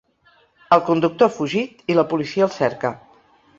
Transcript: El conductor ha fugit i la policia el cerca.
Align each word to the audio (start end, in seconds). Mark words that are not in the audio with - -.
El 0.77 0.81
conductor 0.87 1.29
ha 1.29 1.35
fugit 1.35 1.85
i 1.95 1.99
la 1.99 2.07
policia 2.15 2.49
el 2.51 2.55
cerca. 2.59 2.95